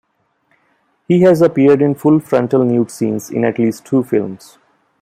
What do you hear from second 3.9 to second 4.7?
films.